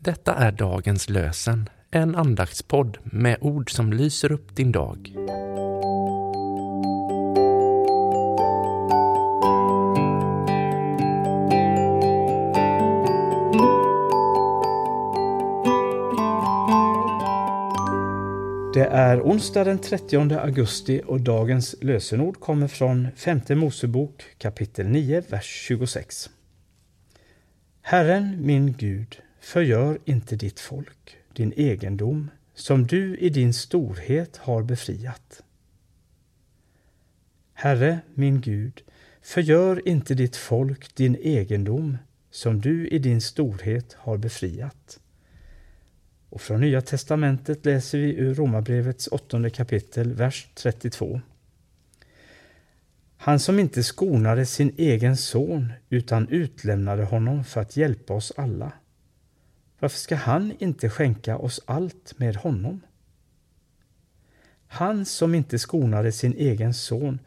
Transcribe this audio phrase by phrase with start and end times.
[0.00, 5.12] Detta är dagens lösen, en andaktspodd med ord som lyser upp din dag.
[18.74, 25.22] Det är onsdag den 30 augusti och dagens lösenord kommer från femte Mosebok kapitel 9,
[25.28, 26.30] vers 26.
[27.82, 29.16] Herren min Gud,
[29.46, 35.42] förgör inte ditt folk, din egendom, som du i din storhet har befriat.
[37.54, 38.82] Herre min Gud,
[39.22, 41.98] förgör inte ditt folk din egendom,
[42.30, 45.00] som du i din storhet har befriat.
[46.28, 51.20] Och från Nya testamentet läser vi ur Romarbrevets åttonde kapitel, vers 32.
[53.16, 58.72] Han som inte skonade sin egen son utan utlämnade honom för att hjälpa oss alla.
[59.86, 62.80] Varför ska han inte skänka oss allt med honom?
[64.66, 67.18] Han som inte skonade sin egen son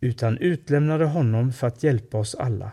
[0.00, 2.70] utan utlämnade honom för att hjälpa oss alla.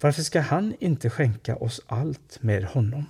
[0.00, 3.04] Varför ska han inte skänka oss allt med honom?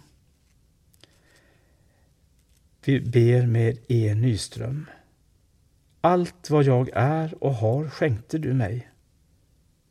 [2.84, 4.14] Vi ber med E.
[4.14, 4.86] Nyström.
[6.00, 8.90] Allt vad jag är och har skänkte du mig.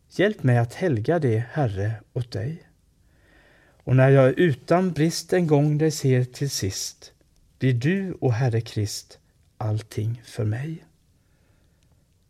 [0.10, 2.69] Hjälp mig att helga det, Herre, åt dig.
[3.90, 7.14] Och när jag utan brist en gång dig ser till sist,
[7.60, 9.20] blir du, o Herre Krist,
[9.58, 10.86] allting för mig.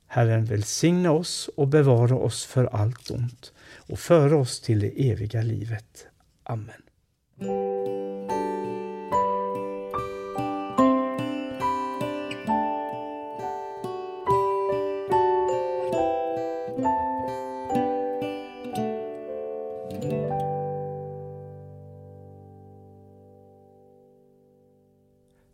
[0.08, 5.42] Herren välsigna oss och bevara oss för allt ont och föra oss till det eviga
[5.42, 6.08] livet.
[6.44, 6.82] Amen.